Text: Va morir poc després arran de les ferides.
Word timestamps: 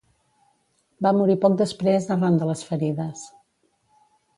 Va 1.07 1.11
morir 1.19 1.37
poc 1.45 1.59
després 1.61 2.11
arran 2.19 2.43
de 2.43 2.51
les 2.53 2.67
ferides. 2.73 3.27